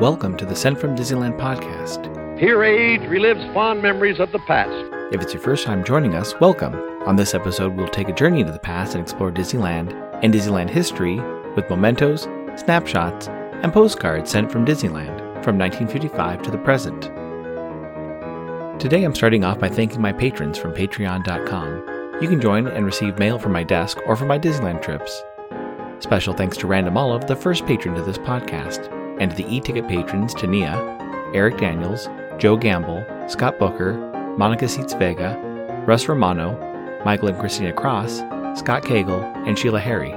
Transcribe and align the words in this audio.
Welcome 0.00 0.36
to 0.36 0.46
the 0.46 0.54
Sent 0.54 0.78
from 0.78 0.94
Disneyland 0.94 1.36
podcast. 1.40 2.38
Here 2.38 2.62
age 2.62 3.00
relives 3.00 3.52
fond 3.52 3.82
memories 3.82 4.20
of 4.20 4.30
the 4.30 4.38
past. 4.38 4.70
If 5.12 5.20
it's 5.20 5.34
your 5.34 5.42
first 5.42 5.66
time 5.66 5.82
joining 5.82 6.14
us, 6.14 6.38
welcome. 6.40 6.76
On 7.08 7.16
this 7.16 7.34
episode, 7.34 7.74
we'll 7.74 7.88
take 7.88 8.08
a 8.08 8.12
journey 8.12 8.38
into 8.38 8.52
the 8.52 8.60
past 8.60 8.94
and 8.94 9.02
explore 9.02 9.32
Disneyland 9.32 9.92
and 10.22 10.32
Disneyland 10.32 10.70
history 10.70 11.16
with 11.56 11.68
mementos, 11.68 12.28
snapshots, 12.54 13.26
and 13.26 13.72
postcards 13.72 14.30
sent 14.30 14.52
from 14.52 14.64
Disneyland 14.64 15.18
from 15.42 15.58
1955 15.58 16.42
to 16.42 16.50
the 16.52 16.58
present. 16.58 17.02
Today, 18.80 19.02
I'm 19.02 19.16
starting 19.16 19.42
off 19.42 19.58
by 19.58 19.68
thanking 19.68 20.00
my 20.00 20.12
patrons 20.12 20.58
from 20.58 20.74
patreon.com. 20.74 22.22
You 22.22 22.28
can 22.28 22.40
join 22.40 22.68
and 22.68 22.86
receive 22.86 23.18
mail 23.18 23.40
from 23.40 23.50
my 23.50 23.64
desk 23.64 23.98
or 24.06 24.14
from 24.14 24.28
my 24.28 24.38
Disneyland 24.38 24.80
trips. 24.80 25.24
Special 25.98 26.34
thanks 26.34 26.56
to 26.58 26.68
Random 26.68 26.96
Olive, 26.96 27.26
the 27.26 27.34
first 27.34 27.66
patron 27.66 27.96
to 27.96 28.02
this 28.02 28.18
podcast, 28.18 28.94
and 29.20 29.32
the 29.32 29.46
e-ticket 29.54 29.88
patrons 29.88 30.34
Tania, 30.34 30.76
Eric 31.34 31.58
Daniels, 31.58 32.08
Joe 32.38 32.56
Gamble, 32.56 33.04
Scott 33.28 33.58
Booker, 33.58 33.94
Monica 34.38 34.68
Seats 34.68 34.94
Vega, 34.94 35.36
Russ 35.86 36.08
Romano, 36.08 36.56
Michael 37.04 37.28
and 37.28 37.38
Christina 37.38 37.72
Cross, 37.72 38.18
Scott 38.58 38.82
Cagle, 38.82 39.22
and 39.46 39.58
Sheila 39.58 39.80
Harry. 39.80 40.14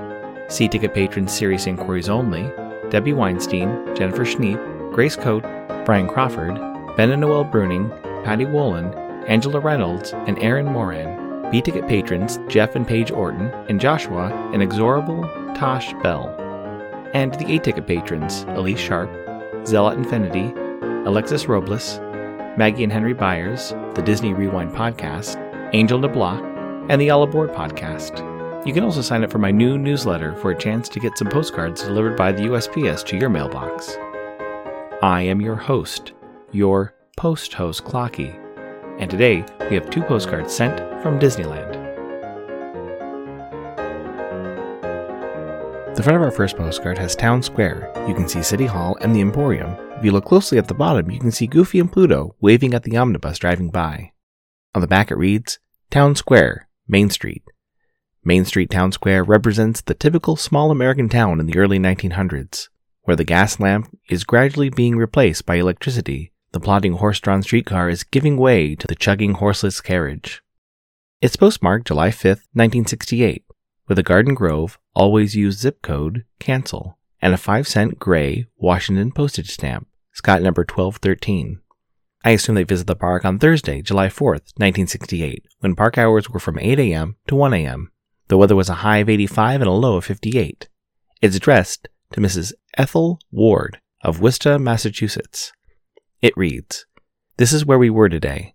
C-ticket 0.49 0.93
patrons 0.93 1.31
Serious 1.31 1.67
Inquiries 1.67 2.09
Only, 2.09 2.51
Debbie 2.89 3.13
Weinstein, 3.13 3.95
Jennifer 3.95 4.25
Schneep, 4.25 4.93
Grace 4.93 5.15
Coate, 5.15 5.45
Brian 5.85 6.07
Crawford, 6.07 6.55
Ben 6.97 7.11
and 7.11 7.21
Noel 7.21 7.45
Bruning, 7.45 7.89
Patty 8.23 8.45
Wolin, 8.45 8.93
Angela 9.27 9.59
Reynolds, 9.59 10.13
and 10.13 10.37
Aaron 10.39 10.65
Moran. 10.65 11.49
B-ticket 11.51 11.87
patrons 11.87 12.39
Jeff 12.47 12.75
and 12.75 12.87
Paige 12.87 13.11
Orton, 13.11 13.47
and 13.69 13.79
Joshua, 13.79 14.27
and 14.53 14.61
Exorable 14.61 15.23
Tosh 15.55 15.93
Bell. 16.01 16.40
And 17.13 17.33
the 17.33 17.53
A-ticket 17.53 17.87
patrons 17.87 18.43
Elise 18.49 18.79
Sharp, 18.79 19.09
Zealot 19.65 19.97
Infinity, 19.97 20.53
Alexis 21.05 21.47
Robles, 21.47 21.99
Maggie 22.57 22.83
and 22.83 22.91
Henry 22.91 23.13
Byers, 23.13 23.71
the 23.95 24.01
Disney 24.03 24.33
Rewind 24.33 24.71
podcast, 24.71 25.37
Angel 25.73 25.99
DeBlock, 25.99 26.89
and 26.89 27.01
the 27.01 27.09
All 27.09 27.23
Aboard 27.23 27.51
podcast. 27.51 28.27
You 28.65 28.73
can 28.73 28.83
also 28.83 29.01
sign 29.01 29.23
up 29.23 29.31
for 29.31 29.39
my 29.39 29.51
new 29.51 29.77
newsletter 29.77 30.35
for 30.35 30.51
a 30.51 30.57
chance 30.57 30.87
to 30.89 30.99
get 30.99 31.17
some 31.17 31.29
postcards 31.29 31.83
delivered 31.83 32.15
by 32.15 32.31
the 32.31 32.43
USPS 32.43 33.05
to 33.07 33.17
your 33.17 33.29
mailbox. 33.29 33.97
I 35.01 35.23
am 35.23 35.41
your 35.41 35.55
host, 35.55 36.13
your 36.51 36.93
post 37.17 37.53
host 37.53 37.83
Clocky, 37.83 38.37
and 38.99 39.09
today 39.09 39.43
we 39.69 39.75
have 39.75 39.89
two 39.89 40.03
postcards 40.03 40.53
sent 40.53 40.77
from 41.01 41.19
Disneyland. 41.19 41.80
The 45.93 46.03
front 46.03 46.15
of 46.15 46.23
our 46.23 46.31
first 46.31 46.55
postcard 46.55 46.97
has 46.97 47.15
Town 47.17 47.43
Square. 47.43 47.91
You 48.07 48.15
can 48.15 48.27
see 48.27 48.41
City 48.41 48.65
Hall 48.65 48.97
and 49.01 49.13
the 49.13 49.19
Emporium. 49.19 49.75
If 49.97 50.05
you 50.05 50.11
look 50.11 50.23
closely 50.23 50.57
at 50.57 50.69
the 50.69 50.73
bottom, 50.73 51.11
you 51.11 51.19
can 51.19 51.31
see 51.31 51.47
Goofy 51.47 51.79
and 51.79 51.91
Pluto 51.91 52.35
waving 52.39 52.73
at 52.73 52.83
the 52.83 52.95
omnibus 52.95 53.37
driving 53.37 53.69
by. 53.69 54.13
On 54.73 54.79
the 54.81 54.87
back 54.87 55.11
it 55.11 55.17
reads, 55.17 55.59
Town 55.91 56.15
Square, 56.15 56.69
Main 56.87 57.09
Street. 57.09 57.43
Main 58.23 58.45
Street 58.45 58.71
Town 58.71 58.93
Square 58.93 59.25
represents 59.25 59.81
the 59.81 59.93
typical 59.93 60.37
small 60.37 60.71
American 60.71 61.09
town 61.09 61.41
in 61.41 61.45
the 61.45 61.57
early 61.57 61.77
1900s, 61.77 62.69
where 63.01 63.17
the 63.17 63.25
gas 63.25 63.59
lamp 63.59 63.95
is 64.09 64.23
gradually 64.23 64.69
being 64.69 64.95
replaced 64.95 65.45
by 65.45 65.55
electricity. 65.55 66.31
The 66.53 66.61
plodding 66.61 66.93
horse-drawn 66.93 67.43
streetcar 67.43 67.89
is 67.89 68.03
giving 68.03 68.37
way 68.37 68.75
to 68.75 68.87
the 68.87 68.95
chugging 68.95 69.33
horseless 69.33 69.81
carriage. 69.81 70.41
It's 71.21 71.35
postmarked 71.35 71.87
July 71.87 72.11
5, 72.11 72.23
1968, 72.53 73.43
with 73.87 73.99
a 73.99 74.03
Garden 74.03 74.33
Grove, 74.33 74.79
always 74.93 75.35
use 75.35 75.57
zip 75.57 75.81
code, 75.81 76.25
cancel, 76.39 76.97
and 77.21 77.33
a 77.33 77.37
5 77.37 77.67
cent 77.67 77.99
gray 77.99 78.45
Washington 78.57 79.11
postage 79.11 79.49
stamp, 79.49 79.87
Scott 80.13 80.41
number 80.41 80.61
1213. 80.61 81.61
I 82.23 82.31
assume 82.31 82.55
they 82.55 82.63
visit 82.63 82.87
the 82.87 82.95
park 82.95 83.25
on 83.25 83.39
Thursday, 83.39 83.81
July 83.81 84.07
4th, 84.07 84.53
1968, 84.57 85.45
when 85.59 85.75
park 85.75 85.97
hours 85.97 86.29
were 86.29 86.39
from 86.39 86.59
8 86.59 86.79
a.m. 86.79 87.15
to 87.27 87.35
1 87.35 87.53
a.m. 87.53 87.91
The 88.27 88.37
weather 88.37 88.55
was 88.55 88.69
a 88.69 88.75
high 88.75 88.97
of 88.97 89.09
85 89.09 89.61
and 89.61 89.67
a 89.67 89.73
low 89.73 89.97
of 89.97 90.05
58. 90.05 90.69
It's 91.21 91.35
addressed 91.35 91.87
to 92.13 92.21
Mrs. 92.21 92.53
Ethel 92.77 93.19
Ward 93.31 93.79
of 94.03 94.21
Worcester, 94.21 94.59
Massachusetts. 94.59 95.51
It 96.21 96.37
reads, 96.37 96.85
This 97.37 97.53
is 97.53 97.65
where 97.65 97.79
we 97.79 97.89
were 97.89 98.09
today. 98.09 98.53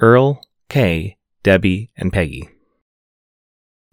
Earl, 0.00 0.40
Kay, 0.68 1.18
Debbie, 1.42 1.90
and 1.96 2.12
Peggy. 2.12 2.48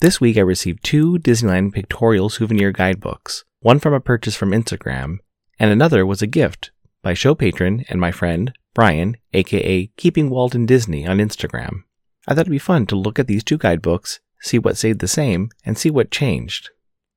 This 0.02 0.20
week 0.20 0.36
I 0.38 0.42
received 0.42 0.84
two 0.84 1.20
Disneyland 1.20 1.74
pictorial 1.74 2.28
souvenir 2.30 2.72
guidebooks, 2.72 3.46
one 3.60 3.78
from 3.78 3.94
a 3.94 4.00
purchase 4.00 4.36
from 4.36 4.50
Instagram, 4.50 5.18
and 5.60 5.70
another 5.70 6.08
was 6.08 6.24
a 6.24 6.28
gift 6.28 6.72
by 7.04 7.14
show 7.14 7.36
patron 7.36 7.86
and 7.88 8.02
my 8.02 8.12
friend, 8.12 8.52
Brian, 8.74 9.18
aka 9.34 9.92
Keeping 9.98 10.32
Walton 10.32 10.66
Disney 10.66 11.06
on 11.06 11.20
Instagram. 11.20 11.84
I 12.28 12.34
thought 12.34 12.42
it'd 12.42 12.52
be 12.52 12.58
fun 12.58 12.88
to 12.88 12.96
look 12.96 13.20
at 13.20 13.28
these 13.28 13.44
two 13.44 13.60
guidebooks, 13.60 14.20
see 14.40 14.58
what 14.58 14.76
stayed 14.76 14.98
the 14.98 15.08
same, 15.08 15.52
and 15.64 15.78
see 15.78 15.92
what 15.92 16.10
changed. 16.10 16.72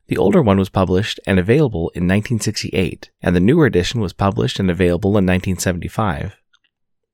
The 0.09 0.19
older 0.19 0.43
one 0.43 0.59
was 0.59 0.69
published 0.69 1.19
and 1.27 1.39
available 1.39 1.89
in 1.95 2.03
1968, 2.03 3.11
and 3.23 3.35
the 3.35 3.41
newer 3.41 3.65
edition 3.65 4.03
was 4.03 4.13
published 4.13 4.61
and 4.61 4.71
available 4.71 5.13
in 5.13 5.25
1975. 5.25 6.37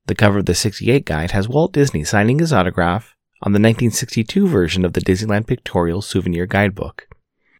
The 0.07 0.15
cover 0.15 0.39
of 0.39 0.47
the 0.47 0.53
68 0.53 1.05
guide 1.05 1.31
has 1.31 1.47
Walt 1.47 1.71
Disney 1.71 2.03
signing 2.03 2.39
his 2.39 2.51
autograph 2.51 3.15
on 3.41 3.53
the 3.53 3.59
1962 3.59 4.47
version 4.47 4.85
of 4.85 4.93
the 4.93 5.01
Disneyland 5.01 5.47
Pictorial 5.47 6.01
Souvenir 6.01 6.45
Guidebook. 6.45 7.07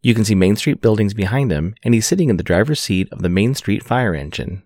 You 0.01 0.13
can 0.13 0.25
see 0.25 0.35
Main 0.35 0.55
Street 0.55 0.81
buildings 0.81 1.13
behind 1.13 1.51
him, 1.51 1.75
and 1.83 1.93
he's 1.93 2.07
sitting 2.07 2.29
in 2.29 2.37
the 2.37 2.43
driver's 2.43 2.79
seat 2.79 3.07
of 3.11 3.21
the 3.21 3.29
Main 3.29 3.55
Street 3.55 3.83
fire 3.83 4.15
engine. 4.15 4.63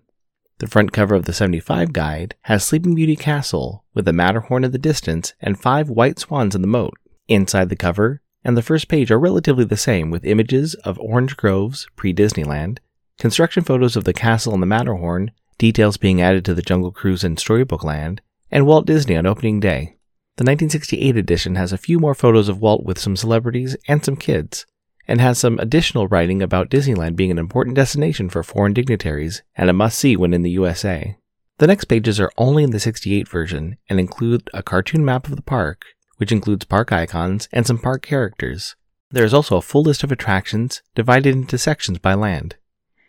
The 0.58 0.66
front 0.66 0.92
cover 0.92 1.14
of 1.14 1.26
the 1.26 1.34
75 1.34 1.92
guide 1.92 2.34
has 2.42 2.64
Sleeping 2.64 2.94
Beauty 2.94 3.16
Castle 3.16 3.84
with 3.92 4.06
the 4.06 4.12
Matterhorn 4.12 4.64
in 4.64 4.72
the 4.72 4.78
distance 4.78 5.34
and 5.40 5.60
five 5.60 5.90
white 5.90 6.18
swans 6.18 6.54
in 6.54 6.62
the 6.62 6.68
moat. 6.68 6.94
Inside 7.28 7.68
the 7.68 7.76
cover 7.76 8.22
and 8.42 8.56
the 8.56 8.62
first 8.62 8.88
page 8.88 9.10
are 9.10 9.18
relatively 9.18 9.64
the 9.64 9.76
same 9.76 10.10
with 10.10 10.24
images 10.24 10.74
of 10.76 10.98
orange 11.00 11.36
groves 11.36 11.88
pre 11.96 12.14
Disneyland, 12.14 12.78
construction 13.18 13.64
photos 13.64 13.96
of 13.96 14.04
the 14.04 14.14
castle 14.14 14.54
and 14.54 14.62
the 14.62 14.66
Matterhorn, 14.66 15.32
details 15.58 15.96
being 15.96 16.22
added 16.22 16.44
to 16.44 16.54
the 16.54 16.62
Jungle 16.62 16.92
Cruise 16.92 17.24
and 17.24 17.38
Storybook 17.38 17.82
Land, 17.82 18.22
and 18.50 18.64
Walt 18.64 18.86
Disney 18.86 19.16
on 19.16 19.26
opening 19.26 19.60
day. 19.60 19.95
The 20.36 20.42
1968 20.42 21.16
edition 21.16 21.54
has 21.54 21.72
a 21.72 21.78
few 21.78 21.98
more 21.98 22.14
photos 22.14 22.50
of 22.50 22.60
Walt 22.60 22.84
with 22.84 22.98
some 22.98 23.16
celebrities 23.16 23.74
and 23.88 24.04
some 24.04 24.16
kids, 24.16 24.66
and 25.08 25.18
has 25.18 25.38
some 25.38 25.58
additional 25.58 26.08
writing 26.08 26.42
about 26.42 26.68
Disneyland 26.68 27.16
being 27.16 27.30
an 27.30 27.38
important 27.38 27.74
destination 27.74 28.28
for 28.28 28.42
foreign 28.42 28.74
dignitaries 28.74 29.42
and 29.56 29.70
a 29.70 29.72
must 29.72 29.98
see 29.98 30.14
when 30.14 30.34
in 30.34 30.42
the 30.42 30.50
USA. 30.50 31.16
The 31.56 31.66
next 31.66 31.86
pages 31.86 32.20
are 32.20 32.30
only 32.36 32.64
in 32.64 32.70
the 32.70 32.78
68 32.78 33.26
version 33.26 33.78
and 33.88 33.98
include 33.98 34.50
a 34.52 34.62
cartoon 34.62 35.06
map 35.06 35.26
of 35.26 35.36
the 35.36 35.42
park, 35.42 35.86
which 36.18 36.32
includes 36.32 36.66
park 36.66 36.92
icons 36.92 37.48
and 37.50 37.66
some 37.66 37.78
park 37.78 38.02
characters. 38.02 38.76
There 39.10 39.24
is 39.24 39.32
also 39.32 39.56
a 39.56 39.62
full 39.62 39.84
list 39.84 40.04
of 40.04 40.12
attractions 40.12 40.82
divided 40.94 41.34
into 41.34 41.56
sections 41.56 41.98
by 41.98 42.12
land. 42.12 42.56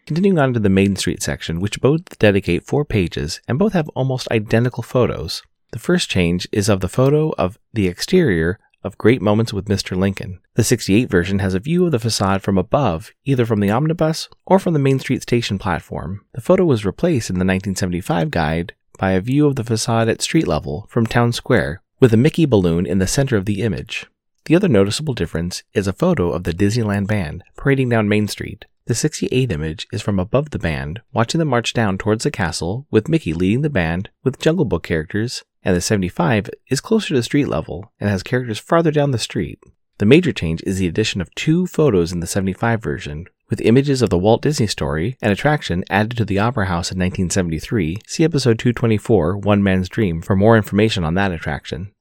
Continuing 0.05 0.39
on 0.39 0.53
to 0.53 0.61
the 0.61 0.69
Main 0.69 0.95
Street 0.95 1.21
section, 1.21 1.59
which 1.59 1.81
both 1.81 2.17
dedicate 2.19 2.63
four 2.63 2.85
pages 2.85 3.41
and 3.49 3.59
both 3.59 3.73
have 3.73 3.89
almost 3.89 4.31
identical 4.31 4.81
photos. 4.81 5.43
The 5.71 5.79
first 5.79 6.09
change 6.09 6.47
is 6.51 6.69
of 6.69 6.79
the 6.79 6.87
photo 6.87 7.31
of 7.37 7.59
the 7.73 7.87
exterior 7.87 8.57
of 8.83 8.97
Great 8.97 9.21
Moments 9.21 9.51
with 9.51 9.65
Mr. 9.65 9.97
Lincoln. 9.97 10.39
The 10.55 10.63
68 10.63 11.09
version 11.09 11.39
has 11.39 11.53
a 11.53 11.59
view 11.59 11.85
of 11.85 11.91
the 11.91 11.99
facade 11.99 12.41
from 12.41 12.57
above, 12.57 13.11
either 13.25 13.45
from 13.45 13.59
the 13.59 13.69
omnibus 13.69 14.29
or 14.45 14.59
from 14.59 14.73
the 14.73 14.79
Main 14.79 14.99
Street 14.99 15.21
station 15.21 15.59
platform. 15.59 16.21
The 16.33 16.41
photo 16.41 16.63
was 16.63 16.85
replaced 16.85 17.29
in 17.29 17.35
the 17.35 17.39
1975 17.39 18.31
guide 18.31 18.73
by 18.97 19.11
a 19.11 19.21
view 19.21 19.45
of 19.45 19.57
the 19.57 19.63
facade 19.63 20.07
at 20.07 20.21
street 20.21 20.47
level 20.47 20.87
from 20.89 21.05
Town 21.05 21.33
Square, 21.33 21.81
with 21.99 22.13
a 22.13 22.17
Mickey 22.17 22.45
balloon 22.45 22.85
in 22.85 22.99
the 22.99 23.07
center 23.07 23.35
of 23.35 23.45
the 23.45 23.61
image. 23.61 24.05
The 24.45 24.55
other 24.55 24.69
noticeable 24.69 25.13
difference 25.13 25.63
is 25.73 25.87
a 25.87 25.93
photo 25.93 26.31
of 26.31 26.45
the 26.45 26.53
Disneyland 26.53 27.07
band 27.07 27.43
parading 27.57 27.89
down 27.89 28.07
Main 28.07 28.29
Street. 28.29 28.65
The 28.85 28.95
68 28.95 29.51
image 29.51 29.85
is 29.91 30.01
from 30.01 30.17
above 30.17 30.51
the 30.51 30.59
band, 30.59 31.01
watching 31.11 31.39
them 31.39 31.49
march 31.49 31.73
down 31.73 31.97
towards 31.97 32.23
the 32.23 32.31
castle, 32.31 32.87
with 32.89 33.09
Mickey 33.09 33.33
leading 33.33 33.61
the 33.61 33.69
band 33.69 34.09
with 34.23 34.39
Jungle 34.39 34.63
Book 34.63 34.83
characters 34.83 35.43
and 35.67 35.75
the 35.75 35.81
75 35.81 36.49
is 36.69 36.79
closer 36.79 37.13
to 37.13 37.21
street 37.21 37.49
level 37.49 37.91
and 37.99 38.09
has 38.09 38.23
characters 38.23 38.57
farther 38.57 38.89
down 38.89 39.11
the 39.11 39.17
street. 39.17 39.59
The 39.97 40.05
major 40.05 40.31
change 40.31 40.63
is 40.65 40.77
the 40.77 40.87
addition 40.87 41.19
of 41.19 41.35
two 41.35 41.67
photos 41.67 42.13
in 42.13 42.21
the 42.21 42.25
75 42.25 42.81
version, 42.81 43.25
with 43.49 43.59
images 43.59 44.01
of 44.01 44.09
the 44.09 44.17
Walt 44.17 44.41
Disney 44.41 44.67
Story, 44.67 45.17
and 45.21 45.29
attraction 45.29 45.83
added 45.89 46.15
to 46.15 46.23
the 46.23 46.39
Opera 46.39 46.67
House 46.67 46.89
in 46.89 46.97
1973. 46.97 47.97
See 48.07 48.23
episode 48.23 48.59
224, 48.59 49.39
One 49.39 49.61
Man's 49.61 49.89
Dream, 49.89 50.21
for 50.21 50.37
more 50.37 50.55
information 50.55 51.03
on 51.03 51.15
that 51.15 51.33
attraction. 51.33 51.91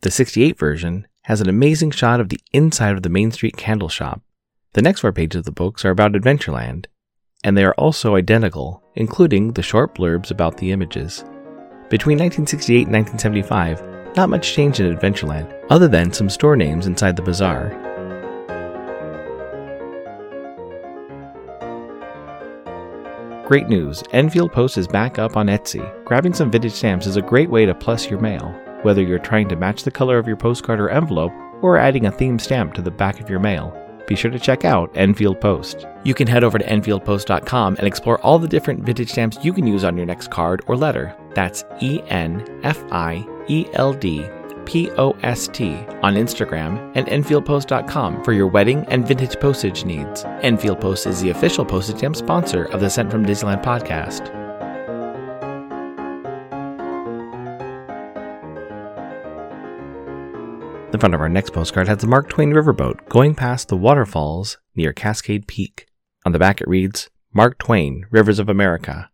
The 0.00 0.10
68 0.10 0.58
version 0.58 1.06
has 1.24 1.42
an 1.42 1.50
amazing 1.50 1.90
shot 1.90 2.20
of 2.20 2.30
the 2.30 2.40
inside 2.54 2.96
of 2.96 3.02
the 3.02 3.10
Main 3.10 3.32
Street 3.32 3.58
candle 3.58 3.90
shop. 3.90 4.22
The 4.72 4.80
next 4.80 5.00
four 5.00 5.12
pages 5.12 5.40
of 5.40 5.44
the 5.44 5.52
books 5.52 5.84
are 5.84 5.90
about 5.90 6.12
Adventureland, 6.12 6.86
and 7.44 7.54
they 7.54 7.64
are 7.64 7.74
also 7.74 8.16
identical, 8.16 8.82
including 8.94 9.52
the 9.52 9.62
short 9.62 9.94
blurbs 9.94 10.30
about 10.30 10.56
the 10.56 10.72
images. 10.72 11.22
Between 11.90 12.18
1968 12.18 12.86
and 12.86 12.94
1975, 12.94 14.14
not 14.14 14.28
much 14.28 14.52
changed 14.52 14.80
in 14.80 14.94
Adventureland, 14.94 15.50
other 15.70 15.88
than 15.88 16.12
some 16.12 16.28
store 16.28 16.54
names 16.54 16.86
inside 16.86 17.16
the 17.16 17.22
bazaar. 17.22 17.70
Great 23.46 23.68
news! 23.68 24.04
Enfield 24.12 24.52
Post 24.52 24.76
is 24.76 24.86
back 24.86 25.18
up 25.18 25.34
on 25.34 25.46
Etsy. 25.46 26.04
Grabbing 26.04 26.34
some 26.34 26.50
vintage 26.50 26.72
stamps 26.72 27.06
is 27.06 27.16
a 27.16 27.22
great 27.22 27.48
way 27.48 27.64
to 27.64 27.74
plus 27.74 28.10
your 28.10 28.20
mail, 28.20 28.54
whether 28.82 29.00
you're 29.00 29.18
trying 29.18 29.48
to 29.48 29.56
match 29.56 29.82
the 29.82 29.90
color 29.90 30.18
of 30.18 30.26
your 30.26 30.36
postcard 30.36 30.80
or 30.80 30.90
envelope 30.90 31.32
or 31.62 31.78
adding 31.78 32.04
a 32.04 32.12
themed 32.12 32.42
stamp 32.42 32.74
to 32.74 32.82
the 32.82 32.90
back 32.90 33.18
of 33.18 33.30
your 33.30 33.40
mail. 33.40 33.74
Be 34.06 34.14
sure 34.14 34.30
to 34.30 34.38
check 34.38 34.66
out 34.66 34.90
Enfield 34.94 35.40
Post. 35.40 35.86
You 36.02 36.12
can 36.12 36.26
head 36.26 36.44
over 36.44 36.58
to 36.58 36.64
EnfieldPost.com 36.64 37.76
and 37.76 37.86
explore 37.86 38.20
all 38.20 38.38
the 38.38 38.48
different 38.48 38.84
vintage 38.84 39.10
stamps 39.10 39.38
you 39.42 39.54
can 39.54 39.66
use 39.66 39.84
on 39.84 39.96
your 39.96 40.06
next 40.06 40.30
card 40.30 40.62
or 40.66 40.76
letter. 40.76 41.16
That's 41.38 41.62
E 41.78 42.00
N 42.08 42.44
F 42.64 42.82
I 42.90 43.24
E 43.46 43.68
L 43.74 43.92
D 43.92 44.28
P 44.64 44.90
O 44.98 45.12
S 45.22 45.46
T 45.46 45.72
on 46.02 46.16
Instagram 46.16 46.90
and 46.96 47.06
EnfieldPost.com 47.06 48.24
for 48.24 48.32
your 48.32 48.48
wedding 48.48 48.84
and 48.88 49.06
vintage 49.06 49.38
postage 49.38 49.84
needs. 49.84 50.24
Enfield 50.42 50.80
Post 50.80 51.06
is 51.06 51.22
the 51.22 51.30
official 51.30 51.64
postage 51.64 51.98
stamp 51.98 52.16
sponsor 52.16 52.64
of 52.64 52.80
the 52.80 52.90
Sent 52.90 53.08
from 53.08 53.24
Disneyland 53.24 53.62
podcast. 53.62 54.32
The 60.90 60.98
front 60.98 61.14
of 61.14 61.20
our 61.20 61.28
next 61.28 61.52
postcard 61.52 61.86
has 61.86 61.98
the 61.98 62.08
Mark 62.08 62.28
Twain 62.28 62.50
riverboat 62.50 63.08
going 63.08 63.36
past 63.36 63.68
the 63.68 63.76
waterfalls 63.76 64.58
near 64.74 64.92
Cascade 64.92 65.46
Peak. 65.46 65.86
On 66.26 66.32
the 66.32 66.40
back 66.40 66.60
it 66.60 66.66
reads, 66.66 67.08
Mark 67.32 67.58
Twain, 67.58 68.06
Rivers 68.10 68.40
of 68.40 68.48
America. 68.48 69.08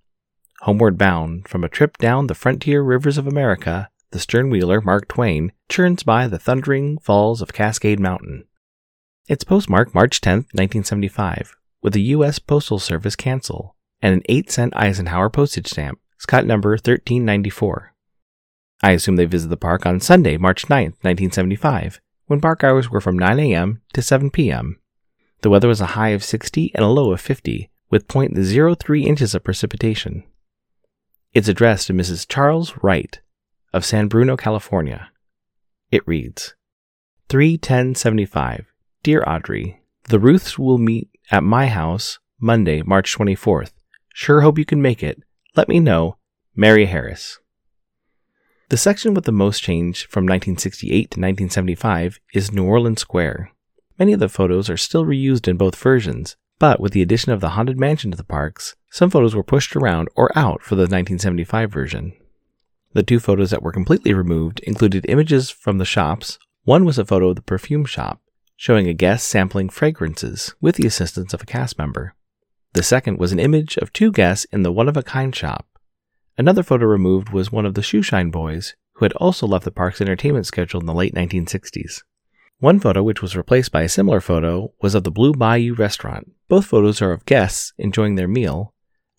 Homeward 0.65 0.97
bound 0.97 1.47
from 1.47 1.63
a 1.63 1.69
trip 1.69 1.99
down 1.99 2.27
the 2.27 2.35
frontier 2.35 2.83
rivers 2.83 3.19
of 3.19 3.27
America, 3.27 3.91
the 4.13 4.19
stern 4.19 4.49
wheeler, 4.49 4.81
Mark 4.81 5.09
Twain, 5.09 5.53
churns 5.69 6.03
by 6.03 6.27
the 6.27 6.39
thundering 6.39 6.97
falls 7.01 7.43
of 7.43 7.53
Cascade 7.53 8.01
Mountain. 8.01 8.47
It's 9.29 9.45
postmarked 9.45 9.95
March 9.95 10.23
10, 10.23 10.37
1975, 10.55 11.55
with 11.83 11.95
a 11.95 12.01
U.S. 12.17 12.39
Postal 12.39 12.79
Service 12.79 13.15
cancel 13.15 13.77
and 14.01 14.15
an 14.15 14.23
8 14.27 14.51
cent 14.51 14.75
Eisenhower 14.75 15.29
postage 15.29 15.67
stamp, 15.67 16.01
Scott 16.17 16.47
number 16.47 16.71
1394. 16.71 17.93
I 18.83 18.93
assume 18.93 19.17
they 19.17 19.27
visit 19.27 19.49
the 19.49 19.59
park 19.59 19.85
on 19.85 20.01
Sunday, 20.01 20.39
March 20.39 20.71
9, 20.71 20.83
1975, 21.03 22.01
when 22.25 22.41
park 22.41 22.65
hours 22.65 22.91
were 22.91 23.03
from 23.03 23.19
9 23.19 23.39
a.m. 23.39 23.83
to 23.93 24.01
7 24.01 24.31
p.m. 24.31 24.81
The 25.43 25.51
weather 25.51 25.69
was 25.69 25.83
a 25.83 25.93
high 25.93 26.11
of 26.17 26.25
60 26.25 26.73
and 26.75 26.83
a 26.83 26.89
low 26.89 27.13
of 27.13 27.21
50, 27.21 27.71
with 27.91 28.09
0.03 28.09 29.05
inches 29.05 29.35
of 29.35 29.45
precipitation. 29.45 30.25
It's 31.35 31.49
addressed 31.49 31.89
to 31.89 31.93
Mrs. 31.93 32.29
Charles 32.29 32.75
Wright 32.81 33.21
of 33.73 33.85
San 33.85 34.07
Bruno, 34.07 34.37
California. 34.37 35.11
It 35.91 36.07
reads 36.07 36.55
31075 37.29 38.67
Dear 39.03 39.25
Audrey, 39.27 39.83
the 40.05 40.21
Ruths 40.21 40.61
will 40.61 40.79
meet 40.79 41.11
at 41.33 41.43
my 41.43 41.67
house 41.67 42.21
Monday, 42.39 42.83
March 42.83 43.17
24th. 43.19 43.73
Sure 44.15 44.43
hope 44.43 44.59
you 44.59 44.65
can 44.65 44.81
make 44.81 45.03
it. 45.03 45.25
Let 45.57 45.69
me 45.69 45.81
know. 45.81 46.19
Mary 46.55 46.87
Harris. 46.87 47.41
The 48.69 48.77
section 48.77 49.13
with 49.13 49.25
the 49.25 49.33
most 49.33 49.61
change 49.61 50.07
from 50.07 50.23
1968 50.23 50.93
to 50.93 51.21
1975 51.21 52.21
is 52.33 52.53
New 52.53 52.65
Orleans 52.65 53.01
Square. 53.01 53.51
Many 53.99 54.13
of 54.13 54.21
the 54.21 54.29
photos 54.29 54.71
are 54.71 54.77
still 54.77 55.05
reused 55.05 55.49
in 55.49 55.57
both 55.57 55.75
versions, 55.75 56.37
but 56.61 56.79
with 56.79 56.93
the 56.93 57.03
addition 57.03 57.33
of 57.33 57.41
the 57.41 57.51
Haunted 57.51 57.81
Mansion 57.81 58.13
to 58.13 58.17
the 58.17 58.23
parks, 58.23 58.77
some 58.95 59.11
photos 59.11 59.35
were 59.35 59.43
pushed 59.43 59.75
around 59.75 60.09
or 60.15 60.31
out 60.39 60.63
for 60.63 60.77
the 60.77 60.83
1975 60.83 61.71
version. 61.73 62.13
The 62.93 63.03
two 63.03 63.19
photos 63.19 63.51
that 63.51 63.63
were 63.63 63.73
completely 63.73 64.15
removed 64.15 64.61
included 64.61 65.07
images 65.09 65.51
from 65.51 65.79
the 65.79 65.85
shops. 65.85 66.39
One 66.63 66.85
was 66.85 66.99
a 66.99 67.05
photo 67.05 67.31
of 67.31 67.37
the 67.37 67.43
perfume 67.43 67.87
shop, 67.87 68.21
showing 68.57 68.87
a 68.87 68.95
guest 68.95 69.27
sampling 69.27 69.69
fragrances 69.69 70.55
with 70.61 70.77
the 70.77 70.87
assistance 70.87 71.35
of 71.35 71.43
a 71.43 71.47
cast 71.47 71.77
member. 71.79 72.15
The 72.75 72.85
second 72.85 73.19
was 73.19 73.33
an 73.33 73.41
image 73.41 73.77
of 73.79 73.93
two 73.93 74.13
guests 74.13 74.47
in 74.53 74.63
the 74.63 74.71
one 74.71 74.89
of 74.89 74.97
a 74.97 75.03
kind 75.03 75.35
shop, 75.35 75.67
Another 76.37 76.65
photo 76.65 76.87
removed 76.87 77.29
was 77.31 77.53
one 77.53 77.65
of 77.65 77.75
the 77.75 77.81
Shoeshine 77.81 78.33
Boys, 78.33 78.75
who 78.95 79.05
had 79.05 79.13
also 79.15 79.47
left 79.47 79.65
the 79.65 79.71
park's 79.71 80.01
entertainment 80.01 80.47
schedule 80.47 80.81
in 80.81 80.87
the 80.87 80.95
late 80.95 81.15
1960s. 81.15 82.03
One 82.59 82.81
photo, 82.81 83.05
which 83.05 83.23
was 83.23 83.37
replaced 83.37 83.71
by 83.71 83.83
a 83.83 83.89
similar 83.89 84.21
photo, 84.21 84.73
was 84.83 84.97
of 84.97 85.05
the 85.05 85.13
Blue 85.13 85.33
Bayou 85.33 85.75
restaurant. 85.75 86.33
Both 86.49 86.67
photos 86.67 87.01
are 87.01 87.13
of 87.13 87.25
guests 87.25 87.73
enjoying 87.79 88.17
their 88.17 88.27
meal, 88.27 88.74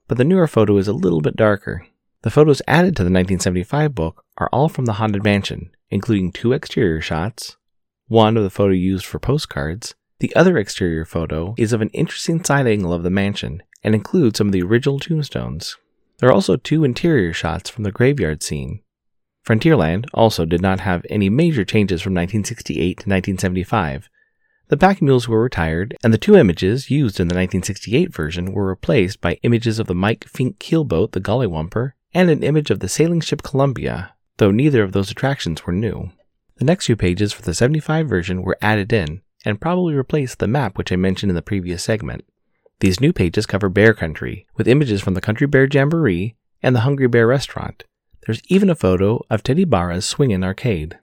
but 0.07 0.17
the 0.17 0.23
newer 0.23 0.47
photo 0.47 0.77
is 0.77 0.87
a 0.87 0.93
little 0.93 1.21
bit 1.21 1.35
darker. 1.35 1.85
The 2.21 2.31
photos 2.31 2.61
added 2.67 2.95
to 2.95 3.03
the 3.03 3.11
1975 3.11 3.93
book 3.93 4.25
are 4.37 4.49
all 4.51 4.69
from 4.69 4.85
the 4.85 4.93
Haunted 4.93 5.23
Mansion, 5.23 5.71
including 5.89 6.31
two 6.31 6.53
exterior 6.53 7.01
shots, 7.01 7.57
one 8.07 8.37
of 8.37 8.43
the 8.43 8.49
photo 8.49 8.73
used 8.73 9.05
for 9.05 9.19
postcards. 9.19 9.95
The 10.19 10.35
other 10.35 10.57
exterior 10.57 11.05
photo 11.05 11.55
is 11.57 11.73
of 11.73 11.81
an 11.81 11.89
interesting 11.89 12.43
side 12.43 12.67
angle 12.67 12.93
of 12.93 13.03
the 13.03 13.09
mansion 13.09 13.61
and 13.83 13.93
includes 13.93 14.37
some 14.37 14.47
of 14.47 14.53
the 14.53 14.63
original 14.63 14.99
tombstones. 14.99 15.77
There 16.17 16.29
are 16.29 16.33
also 16.33 16.55
two 16.55 16.83
interior 16.83 17.33
shots 17.33 17.69
from 17.69 17.83
the 17.83 17.91
graveyard 17.91 18.41
scene. 18.41 18.81
Frontierland 19.45 20.07
also 20.13 20.45
did 20.45 20.61
not 20.61 20.79
have 20.79 21.05
any 21.09 21.29
major 21.29 21.63
changes 21.63 22.01
from 22.01 22.13
1968 22.13 22.79
to 22.79 23.09
1975. 23.09 24.09
The 24.67 24.77
pack 24.77 25.01
mules 25.01 25.27
were 25.27 25.43
retired, 25.43 25.95
and 26.03 26.11
the 26.11 26.17
two 26.17 26.35
images 26.35 26.89
used 26.89 27.19
in 27.19 27.27
the 27.27 27.35
1968 27.35 28.11
version 28.11 28.51
were 28.51 28.67
replaced 28.67 29.21
by 29.21 29.39
images 29.43 29.77
of 29.77 29.85
the 29.85 29.93
Mike 29.93 30.27
Fink 30.27 30.57
keelboat, 30.57 31.11
the 31.11 31.21
Gullywhumper, 31.21 31.91
and 32.15 32.31
an 32.31 32.41
image 32.41 32.71
of 32.71 32.79
the 32.79 32.89
sailing 32.89 33.21
ship 33.21 33.43
Columbia, 33.43 34.15
though 34.37 34.49
neither 34.49 34.81
of 34.81 34.91
those 34.91 35.11
attractions 35.11 35.65
were 35.65 35.73
new. 35.73 36.11
The 36.57 36.65
next 36.65 36.87
few 36.87 36.95
pages 36.95 37.31
for 37.31 37.43
the 37.43 37.53
75 37.53 38.09
version 38.09 38.41
were 38.41 38.57
added 38.59 38.91
in, 38.91 39.21
and 39.45 39.61
probably 39.61 39.93
replaced 39.93 40.39
the 40.39 40.47
map 40.47 40.77
which 40.77 40.91
I 40.91 40.95
mentioned 40.95 41.29
in 41.29 41.35
the 41.35 41.41
previous 41.43 41.83
segment. 41.83 42.25
These 42.79 42.99
new 42.99 43.13
pages 43.13 43.45
cover 43.45 43.69
Bear 43.69 43.93
Country, 43.93 44.47
with 44.55 44.67
images 44.67 45.01
from 45.01 45.13
the 45.13 45.21
Country 45.21 45.45
Bear 45.45 45.67
Jamboree 45.71 46.35
and 46.63 46.75
the 46.75 46.81
Hungry 46.81 47.07
Bear 47.07 47.27
restaurant. 47.27 47.83
There's 48.25 48.41
even 48.47 48.71
a 48.71 48.75
photo 48.75 49.23
of 49.29 49.43
Teddi 49.43 49.69
Barra's 49.69 50.05
Swingin' 50.05 50.43
Arcade. 50.43 50.97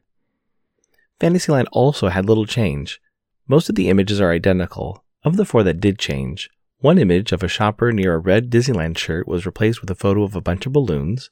Fantasyland 1.20 1.68
also 1.70 2.08
had 2.08 2.26
little 2.26 2.46
change. 2.46 3.00
Most 3.48 3.68
of 3.68 3.74
the 3.74 3.88
images 3.88 4.20
are 4.20 4.30
identical. 4.30 5.04
Of 5.24 5.36
the 5.36 5.44
four 5.44 5.62
that 5.62 5.80
did 5.80 5.98
change, 5.98 6.50
one 6.78 6.98
image 6.98 7.32
of 7.32 7.42
a 7.42 7.48
shopper 7.48 7.92
near 7.92 8.14
a 8.14 8.18
red 8.18 8.50
Disneyland 8.50 8.98
shirt 8.98 9.26
was 9.28 9.46
replaced 9.46 9.80
with 9.80 9.90
a 9.90 9.94
photo 9.94 10.22
of 10.22 10.34
a 10.34 10.40
bunch 10.40 10.66
of 10.66 10.72
balloons. 10.72 11.30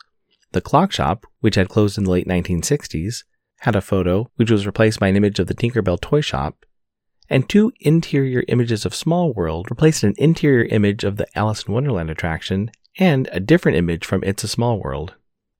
The 0.52 0.60
clock 0.60 0.92
shop, 0.92 1.26
which 1.40 1.54
had 1.54 1.68
closed 1.68 1.98
in 1.98 2.04
the 2.04 2.10
late 2.10 2.26
1960s, 2.26 3.24
had 3.60 3.76
a 3.76 3.80
photo 3.80 4.30
which 4.36 4.50
was 4.50 4.66
replaced 4.66 5.00
by 5.00 5.08
an 5.08 5.16
image 5.16 5.38
of 5.38 5.46
the 5.46 5.54
Tinkerbell 5.54 6.00
toy 6.00 6.20
shop, 6.20 6.64
and 7.28 7.48
two 7.48 7.72
interior 7.80 8.42
images 8.48 8.84
of 8.84 8.94
Small 8.94 9.32
World 9.32 9.70
replaced 9.70 10.02
an 10.02 10.14
interior 10.18 10.64
image 10.64 11.04
of 11.04 11.16
the 11.16 11.26
Alice 11.38 11.62
in 11.62 11.74
Wonderland 11.74 12.10
attraction 12.10 12.70
and 12.98 13.28
a 13.30 13.38
different 13.38 13.78
image 13.78 14.04
from 14.04 14.24
It's 14.24 14.42
a 14.42 14.48
Small 14.48 14.80
World. 14.80 15.14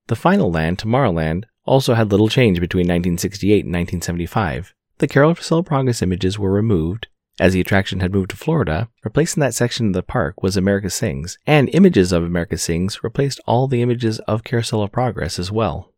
The 0.09 0.17
final 0.17 0.51
land, 0.51 0.79
Tomorrowland, 0.79 1.45
also 1.65 1.95
had 1.95 2.11
little 2.11 2.29
change 2.29 2.59
between 2.59 2.85
1968 2.85 3.65
and 3.65 3.73
1975. 3.73 4.75
The 5.01 5.09
Carousel 5.09 5.61
of 5.61 5.65
Progress 5.65 6.03
images 6.03 6.39
were 6.39 6.53
removed, 6.53 7.09
as 7.39 7.55
the 7.55 7.61
attraction 7.63 8.01
had 8.01 8.13
moved 8.13 8.29
to 8.33 8.37
Florida. 8.37 8.91
Replacing 9.03 9.41
that 9.41 9.55
section 9.55 9.87
of 9.87 9.93
the 9.95 10.03
park 10.03 10.43
was 10.43 10.59
America 10.59 10.91
Sings, 10.91 11.39
and 11.47 11.71
images 11.73 12.13
of 12.13 12.23
America 12.23 12.59
Sings 12.59 13.03
replaced 13.03 13.41
all 13.47 13.67
the 13.67 13.81
images 13.81 14.19
of 14.29 14.45
Carousel 14.45 14.83
of 14.83 14.93
Progress 14.93 15.39
as 15.39 15.51
well. 15.51 15.95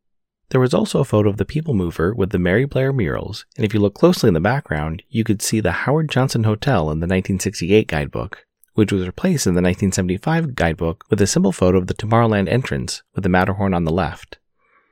There 0.50 0.60
was 0.60 0.72
also 0.72 1.00
a 1.00 1.04
photo 1.04 1.28
of 1.30 1.36
the 1.36 1.44
People 1.44 1.74
Mover 1.74 2.14
with 2.14 2.30
the 2.30 2.38
Mary 2.38 2.64
Blair 2.64 2.92
murals, 2.92 3.44
and 3.56 3.66
if 3.66 3.74
you 3.74 3.80
look 3.80 3.94
closely 3.94 4.28
in 4.28 4.34
the 4.34 4.40
background, 4.40 5.02
you 5.08 5.24
could 5.24 5.42
see 5.42 5.58
the 5.58 5.72
Howard 5.72 6.08
Johnson 6.08 6.44
Hotel 6.44 6.82
in 6.82 7.00
the 7.00 7.08
1968 7.08 7.88
guidebook, 7.88 8.46
which 8.74 8.92
was 8.92 9.04
replaced 9.04 9.48
in 9.48 9.54
the 9.54 9.62
1975 9.62 10.54
guidebook 10.54 11.04
with 11.10 11.20
a 11.20 11.26
simple 11.26 11.50
photo 11.50 11.78
of 11.78 11.88
the 11.88 11.94
Tomorrowland 11.94 12.48
entrance 12.48 13.02
with 13.16 13.24
the 13.24 13.28
Matterhorn 13.28 13.74
on 13.74 13.82
the 13.82 13.92
left. 13.92 14.38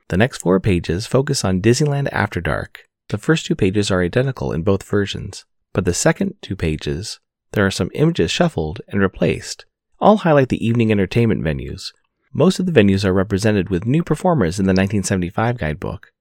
The 0.09 0.17
next 0.17 0.39
four 0.39 0.59
pages 0.59 1.07
focus 1.07 1.45
on 1.45 1.61
Disneyland 1.61 2.09
After 2.11 2.41
Dark. 2.41 2.89
The 3.11 3.17
first 3.17 3.45
two 3.45 3.55
pages 3.55 3.91
are 3.91 4.01
identical 4.01 4.53
in 4.53 4.63
both 4.63 4.89
versions, 4.89 5.43
but 5.73 5.83
the 5.83 5.93
second 5.93 6.35
two 6.41 6.55
pages, 6.55 7.19
there 7.51 7.65
are 7.65 7.69
some 7.69 7.91
images 7.93 8.31
shuffled 8.31 8.79
and 8.87 9.01
replaced. 9.01 9.65
All 9.99 10.15
highlight 10.15 10.47
the 10.47 10.65
evening 10.65 10.93
entertainment 10.93 11.43
venues, 11.43 11.91
most 12.31 12.57
of 12.57 12.67
the 12.67 12.71
venues 12.71 13.03
are 13.03 13.11
represented 13.11 13.69
with 13.69 13.85
new 13.85 14.01
performers 14.01 14.59
in 14.59 14.65
the 14.65 14.69
1975 14.69 15.57
guidebook. 15.57 16.13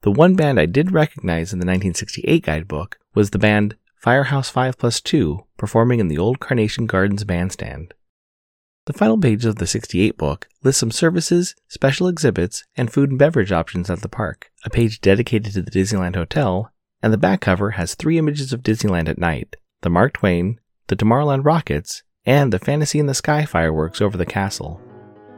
The 0.00 0.10
one 0.10 0.34
band 0.34 0.58
I 0.58 0.66
did 0.66 0.90
recognize 0.90 1.52
in 1.52 1.60
the 1.60 1.66
1968 1.66 2.42
guidebook 2.42 2.98
was 3.14 3.30
the 3.30 3.38
band 3.38 3.76
Firehouse 3.94 4.50
5 4.50 4.76
Plus 4.76 5.00
2 5.00 5.38
performing 5.56 6.00
in 6.00 6.08
the 6.08 6.18
old 6.18 6.40
Carnation 6.40 6.86
Gardens 6.86 7.22
bandstand. 7.22 7.94
The 8.86 8.92
final 8.92 9.16
page 9.16 9.46
of 9.46 9.56
the 9.56 9.66
68 9.66 10.18
book 10.18 10.46
lists 10.62 10.80
some 10.80 10.90
services, 10.90 11.54
special 11.68 12.06
exhibits, 12.06 12.64
and 12.76 12.92
food 12.92 13.08
and 13.08 13.18
beverage 13.18 13.50
options 13.50 13.88
at 13.88 14.02
the 14.02 14.10
park, 14.10 14.50
a 14.62 14.68
page 14.68 15.00
dedicated 15.00 15.54
to 15.54 15.62
the 15.62 15.70
Disneyland 15.70 16.16
Hotel, 16.16 16.70
and 17.02 17.10
the 17.10 17.18
back 17.18 17.40
cover 17.40 17.72
has 17.72 17.94
three 17.94 18.18
images 18.18 18.52
of 18.52 18.62
Disneyland 18.62 19.08
at 19.08 19.18
night 19.18 19.56
the 19.80 19.90
Mark 19.90 20.14
Twain, 20.14 20.60
the 20.88 20.96
Tomorrowland 20.96 21.44
rockets, 21.44 22.02
and 22.26 22.52
the 22.52 22.58
Fantasy 22.58 22.98
in 22.98 23.06
the 23.06 23.14
Sky 23.14 23.44
fireworks 23.44 24.00
over 24.00 24.16
the 24.16 24.26
castle. 24.26 24.80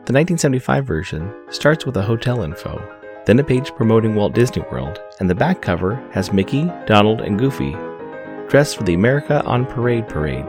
The 0.06 0.12
1975 0.12 0.86
version 0.86 1.34
starts 1.50 1.84
with 1.84 1.96
a 1.96 2.02
hotel 2.02 2.42
info, 2.42 2.80
then 3.26 3.38
a 3.38 3.44
page 3.44 3.74
promoting 3.74 4.14
Walt 4.14 4.34
Disney 4.34 4.62
World, 4.70 5.00
and 5.18 5.28
the 5.28 5.34
back 5.34 5.62
cover 5.62 5.96
has 6.12 6.32
Mickey, 6.32 6.64
Donald, 6.86 7.20
and 7.20 7.38
Goofy 7.38 7.76
dressed 8.48 8.76
for 8.76 8.84
the 8.84 8.94
America 8.94 9.42
on 9.44 9.66
Parade 9.66 10.08
parade. 10.08 10.46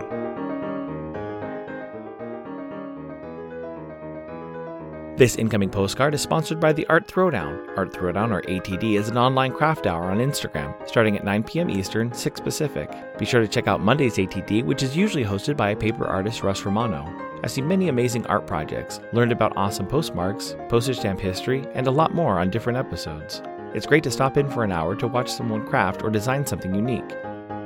This 5.17 5.35
incoming 5.35 5.71
postcard 5.71 6.13
is 6.13 6.21
sponsored 6.21 6.59
by 6.59 6.73
the 6.73 6.85
Art 6.85 7.07
Throwdown. 7.07 7.75
Art 7.75 7.91
Throwdown, 7.91 8.29
or 8.29 8.43
ATD, 8.43 8.99
is 8.99 9.09
an 9.09 9.17
online 9.17 9.51
craft 9.51 9.87
hour 9.87 10.03
on 10.03 10.19
Instagram, 10.19 10.75
starting 10.87 11.17
at 11.17 11.23
9 11.23 11.41
p.m. 11.41 11.71
Eastern, 11.71 12.13
6 12.13 12.39
Pacific. 12.39 12.91
Be 13.17 13.25
sure 13.25 13.41
to 13.41 13.47
check 13.47 13.67
out 13.67 13.81
Monday's 13.81 14.17
ATD, 14.17 14.63
which 14.63 14.83
is 14.83 14.95
usually 14.95 15.23
hosted 15.23 15.57
by 15.57 15.73
paper 15.73 16.05
artist 16.05 16.43
Russ 16.43 16.63
Romano. 16.63 17.03
I 17.43 17.47
see 17.47 17.63
many 17.63 17.89
amazing 17.89 18.27
art 18.27 18.45
projects, 18.45 18.99
learned 19.11 19.31
about 19.31 19.57
awesome 19.57 19.87
postmarks, 19.87 20.55
postage 20.69 20.99
stamp 20.99 21.19
history, 21.19 21.65
and 21.73 21.87
a 21.87 21.91
lot 21.91 22.13
more 22.13 22.37
on 22.37 22.51
different 22.51 22.77
episodes. 22.77 23.41
It's 23.73 23.87
great 23.87 24.03
to 24.03 24.11
stop 24.11 24.37
in 24.37 24.47
for 24.51 24.63
an 24.63 24.71
hour 24.71 24.95
to 24.97 25.07
watch 25.07 25.31
someone 25.31 25.65
craft 25.65 26.03
or 26.03 26.11
design 26.11 26.45
something 26.45 26.75
unique. 26.75 27.15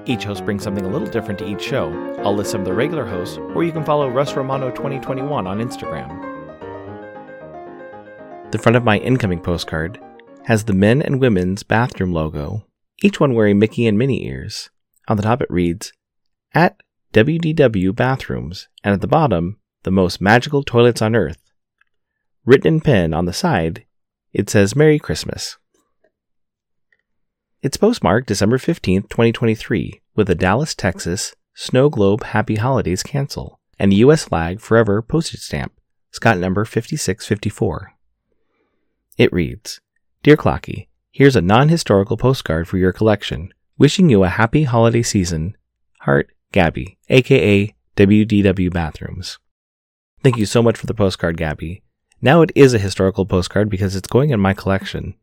Each 0.05 0.23
host 0.23 0.45
brings 0.45 0.63
something 0.63 0.85
a 0.85 0.89
little 0.89 1.05
different 1.05 1.39
to 1.39 1.47
each 1.49 1.61
show. 1.61 1.91
I'll 2.19 2.33
list 2.33 2.51
some 2.51 2.61
of 2.61 2.67
the 2.67 2.73
regular 2.73 3.05
hosts, 3.05 3.39
or 3.39 3.65
you 3.65 3.73
can 3.73 3.83
follow 3.83 4.09
Russ 4.09 4.35
Romano 4.35 4.69
2021 4.71 5.45
on 5.45 5.59
Instagram. 5.59 6.30
The 8.51 8.57
front 8.57 8.75
of 8.75 8.83
my 8.83 8.97
incoming 8.97 9.39
postcard 9.39 9.97
has 10.43 10.65
the 10.65 10.73
men 10.73 11.01
and 11.01 11.21
women's 11.21 11.63
bathroom 11.63 12.11
logo, 12.11 12.65
each 13.01 13.17
one 13.17 13.33
wearing 13.33 13.59
Mickey 13.59 13.87
and 13.87 13.97
Minnie 13.97 14.25
ears. 14.25 14.69
On 15.07 15.15
the 15.15 15.23
top 15.23 15.41
it 15.41 15.49
reads, 15.49 15.93
At 16.53 16.81
WDW 17.13 17.95
Bathrooms, 17.95 18.67
and 18.83 18.93
at 18.93 18.99
the 18.99 19.07
bottom, 19.07 19.57
the 19.83 19.91
most 19.91 20.19
magical 20.19 20.63
toilets 20.63 21.01
on 21.01 21.15
earth. 21.15 21.39
Written 22.43 22.75
in 22.75 22.81
pen 22.81 23.13
on 23.13 23.23
the 23.23 23.31
side, 23.31 23.85
it 24.33 24.49
says 24.49 24.75
Merry 24.75 24.99
Christmas. 24.99 25.57
It's 27.61 27.77
postmarked 27.77 28.27
December 28.27 28.57
15th, 28.57 29.07
2023, 29.09 30.01
with 30.15 30.29
a 30.29 30.35
Dallas, 30.35 30.75
Texas 30.75 31.35
Snow 31.53 31.89
Globe 31.89 32.23
Happy 32.23 32.55
Holidays 32.55 33.01
cancel 33.01 33.61
and 33.79 33.93
the 33.93 33.97
U.S. 33.97 34.25
flag 34.25 34.59
forever 34.59 35.01
postage 35.01 35.39
stamp, 35.39 35.71
Scott 36.11 36.37
number 36.37 36.65
5654. 36.65 37.93
It 39.17 39.33
reads 39.33 39.81
Dear 40.23 40.37
Clocky, 40.37 40.87
here's 41.11 41.35
a 41.35 41.41
non 41.41 41.69
historical 41.69 42.15
postcard 42.15 42.67
for 42.67 42.77
your 42.77 42.93
collection. 42.93 43.53
Wishing 43.77 44.09
you 44.09 44.23
a 44.23 44.29
happy 44.29 44.63
holiday 44.63 45.01
season. 45.01 45.57
Heart, 46.01 46.31
Gabby, 46.51 46.97
aka 47.09 47.75
WDW 47.97 48.71
Bathrooms. 48.71 49.37
Thank 50.23 50.37
you 50.37 50.45
so 50.45 50.63
much 50.63 50.77
for 50.77 50.85
the 50.85 50.93
postcard, 50.93 51.35
Gabby. 51.35 51.83
Now 52.21 52.41
it 52.41 52.51
is 52.55 52.73
a 52.73 52.79
historical 52.79 53.25
postcard 53.25 53.69
because 53.69 53.95
it's 53.95 54.07
going 54.07 54.29
in 54.29 54.39
my 54.39 54.53
collection. 54.53 55.15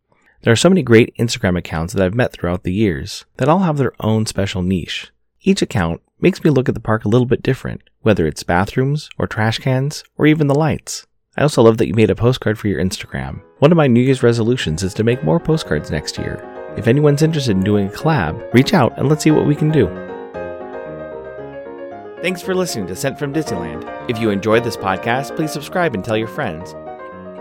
There 0.43 0.53
are 0.53 0.57
so 0.57 0.69
many 0.69 0.83
great 0.83 1.17
Instagram 1.17 1.57
accounts 1.57 1.95
that 1.95 2.05
I've 2.05 2.15
met 2.15 2.33
throughout 2.33 2.65
the 2.65 2.73
years 2.73 3.25
that 3.39 3.49
all 3.49 3.61
have 3.61 3.79
their 3.79 3.95
own 4.01 4.27
special 4.27 4.63
niche. 4.63 5.11
Each 5.41 5.63
account 5.63 6.03
makes 6.21 6.45
me 6.45 6.51
look 6.51 6.69
at 6.69 6.75
the 6.75 6.81
park 6.81 7.05
a 7.05 7.09
little 7.09 7.27
bit 7.27 7.43
different, 7.43 7.83
whether 8.03 8.27
it's 8.27 8.43
bathrooms 8.43 9.09
or 9.19 9.27
trash 9.27 9.59
cans 9.59 10.05
or 10.17 10.27
even 10.27 10.47
the 10.47 10.55
lights. 10.55 11.07
I 11.39 11.43
also 11.43 11.63
love 11.63 11.79
that 11.79 11.87
you 11.87 11.95
made 11.95 12.11
a 12.11 12.17
postcard 12.17 12.59
for 12.59 12.67
your 12.67 12.83
Instagram. 12.83 13.41
One 13.61 13.71
of 13.71 13.77
my 13.77 13.87
New 13.87 14.01
Year's 14.01 14.25
resolutions 14.25 14.83
is 14.83 14.93
to 14.95 15.05
make 15.05 15.23
more 15.23 15.39
postcards 15.39 15.89
next 15.89 16.19
year. 16.19 16.43
If 16.77 16.89
anyone's 16.89 17.23
interested 17.23 17.57
in 17.57 17.63
doing 17.63 17.87
a 17.87 17.93
collab, 17.93 18.53
reach 18.53 18.75
out 18.75 18.99
and 18.99 19.09
let's 19.09 19.23
see 19.23 19.31
what 19.31 19.47
we 19.47 19.55
can 19.55 19.71
do. 19.71 19.87
Thanks 22.23 22.43
for 22.43 22.57
listening 22.57 22.89
to 22.89 22.97
Sent 22.97 23.21
from 23.21 23.33
Disneyland. 23.33 23.85
If 24.11 24.19
you 24.19 24.31
enjoyed 24.31 24.65
this 24.65 24.77
podcast, 24.77 25.37
please 25.37 25.53
subscribe 25.53 25.95
and 25.95 26.05
tell 26.05 26.17
your 26.17 26.27
friends. 26.27 26.73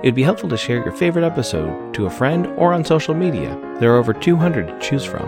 It 0.04 0.06
would 0.06 0.14
be 0.14 0.22
helpful 0.22 0.50
to 0.50 0.58
share 0.58 0.78
your 0.78 0.92
favorite 0.92 1.26
episode 1.26 1.96
to 1.96 2.06
a 2.06 2.12
friend 2.12 2.46
or 2.56 2.74
on 2.74 2.86
social 2.86 3.16
media. 3.16 3.60
There 3.80 3.92
are 3.96 3.98
over 3.98 4.14
200 4.14 4.68
to 4.68 4.80
choose 4.80 5.06
from. 5.06 5.28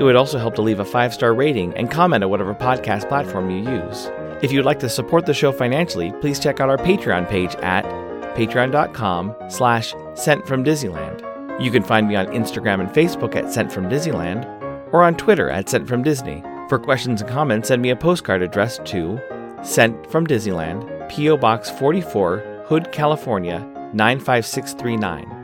It 0.00 0.04
would 0.04 0.16
also 0.16 0.38
help 0.38 0.54
to 0.54 0.62
leave 0.62 0.80
a 0.80 0.86
five 0.86 1.12
star 1.12 1.34
rating 1.34 1.74
and 1.74 1.90
comment 1.90 2.22
at 2.22 2.30
whatever 2.30 2.54
podcast 2.54 3.10
platform 3.10 3.50
you 3.50 3.70
use. 3.70 4.10
If 4.42 4.52
you'd 4.52 4.64
like 4.64 4.78
to 4.80 4.88
support 4.88 5.26
the 5.26 5.34
show 5.34 5.52
financially, 5.52 6.12
please 6.20 6.38
check 6.38 6.60
out 6.60 6.70
our 6.70 6.78
Patreon 6.78 7.28
page 7.28 7.54
at 7.56 7.84
patreon.com 8.34 9.34
slash 9.48 9.94
sent 10.14 10.46
from 10.46 10.64
Disneyland. 10.64 11.20
You 11.62 11.70
can 11.70 11.82
find 11.82 12.08
me 12.08 12.16
on 12.16 12.26
Instagram 12.28 12.80
and 12.80 12.88
Facebook 12.88 13.36
at 13.36 13.52
Sent 13.52 13.70
from 13.70 13.90
Disneyland 13.90 14.46
or 14.94 15.02
on 15.02 15.14
Twitter 15.14 15.50
at 15.50 15.68
Sent 15.68 15.86
from 15.86 16.02
Disney. 16.02 16.42
For 16.70 16.78
questions 16.78 17.20
and 17.20 17.28
comments, 17.30 17.68
send 17.68 17.82
me 17.82 17.90
a 17.90 17.96
postcard 17.96 18.40
addressed 18.40 18.86
to 18.86 19.20
Sent 19.62 20.10
from 20.10 20.26
Disneyland, 20.26 21.10
P.O. 21.10 21.36
Box 21.36 21.68
44, 21.68 22.64
Hood, 22.66 22.90
California 22.92 23.60
95639. 23.92 25.36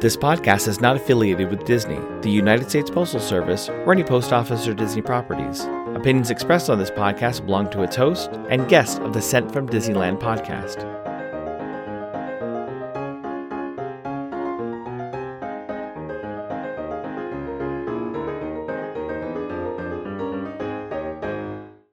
This 0.00 0.14
podcast 0.14 0.68
is 0.68 0.82
not 0.82 0.96
affiliated 0.96 1.48
with 1.48 1.64
Disney, 1.64 1.98
the 2.20 2.30
United 2.30 2.68
States 2.68 2.90
Postal 2.90 3.18
Service, 3.18 3.70
or 3.70 3.92
any 3.92 4.04
post 4.04 4.30
office 4.30 4.68
or 4.68 4.74
Disney 4.74 5.00
properties. 5.00 5.66
Opinions 5.96 6.30
expressed 6.30 6.68
on 6.68 6.78
this 6.78 6.90
podcast 6.90 7.46
belong 7.46 7.70
to 7.70 7.82
its 7.82 7.96
host 7.96 8.30
and 8.50 8.68
guests 8.68 8.98
of 8.98 9.14
the 9.14 9.22
Sent 9.22 9.50
from 9.50 9.66
Disneyland 9.66 10.20
podcast. 10.20 10.95